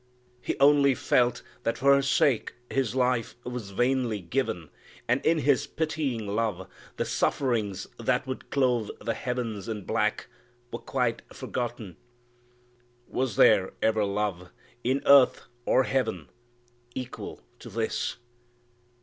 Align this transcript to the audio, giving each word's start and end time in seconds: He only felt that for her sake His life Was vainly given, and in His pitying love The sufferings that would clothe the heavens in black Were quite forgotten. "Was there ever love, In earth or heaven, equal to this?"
He 0.41 0.57
only 0.59 0.95
felt 0.95 1.43
that 1.61 1.77
for 1.77 1.93
her 1.93 2.01
sake 2.01 2.55
His 2.71 2.95
life 2.95 3.35
Was 3.43 3.69
vainly 3.69 4.19
given, 4.19 4.71
and 5.07 5.23
in 5.23 5.37
His 5.37 5.67
pitying 5.67 6.25
love 6.25 6.67
The 6.97 7.05
sufferings 7.05 7.85
that 7.99 8.25
would 8.25 8.49
clothe 8.49 8.89
the 8.99 9.13
heavens 9.13 9.69
in 9.69 9.83
black 9.83 10.27
Were 10.71 10.79
quite 10.79 11.21
forgotten. 11.31 11.97
"Was 13.07 13.35
there 13.35 13.73
ever 13.83 14.03
love, 14.03 14.49
In 14.83 15.03
earth 15.05 15.43
or 15.67 15.83
heaven, 15.83 16.29
equal 16.95 17.43
to 17.59 17.69
this?" 17.69 18.17